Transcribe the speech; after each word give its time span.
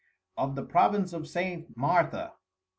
_Of 0.35 0.55
the 0.55 0.63
Province 0.65 1.13
of 1.13 1.27
St. 1.27 1.77
_MARTHA. 1.77 2.31